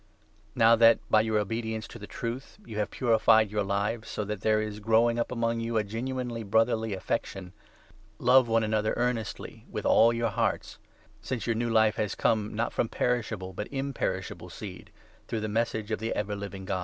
Now 0.55 0.75
that, 0.77 0.97
by 1.11 1.21
your 1.21 1.37
obedience 1.37 1.87
to 1.89 1.99
the 1.99 2.07
Truth, 2.07 2.57
you 2.65 2.75
Bl"t!ov«.rly 2.75 2.79
have 2.79 2.89
purified 2.89 3.51
your 3.51 3.61
lives, 3.61 4.09
so 4.09 4.25
that 4.25 4.41
there 4.41 4.59
is 4.59 4.79
growing 4.79 5.19
up 5.19 5.31
among 5.31 5.59
you 5.59 5.77
a 5.77 5.83
genuine 5.83 6.43
brotherly 6.47 6.95
affection, 6.95 7.53
love 8.17 8.47
one 8.47 8.63
another 8.63 8.95
earnestly 8.97 9.63
with 9.69 9.85
all 9.85 10.11
your 10.11 10.29
hearts; 10.31 10.79
since 11.21 11.45
your 11.45 11.55
new 11.55 11.69
Life 11.69 11.97
has 11.97 12.15
come, 12.15 12.51
not 12.55 12.73
from 12.73 12.89
perishable, 12.89 13.53
but 13.53 13.71
imperishable, 13.71 14.49
seed, 14.49 14.89
through 15.27 15.41
the 15.41 15.47
Message 15.47 15.91
of 15.91 15.99
the 15.99 16.13
Everliving 16.15 16.65
God. 16.65 16.79